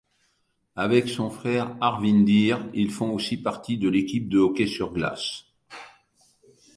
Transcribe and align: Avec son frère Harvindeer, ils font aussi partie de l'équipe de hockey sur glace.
Avec 0.75 1.07
son 1.07 1.29
frère 1.29 1.77
Harvindeer, 1.79 2.55
ils 2.73 2.89
font 2.91 3.11
aussi 3.11 3.37
partie 3.39 3.77
de 3.77 3.87
l'équipe 3.87 4.29
de 4.29 4.39
hockey 4.39 4.65
sur 4.65 4.91
glace. 4.91 5.43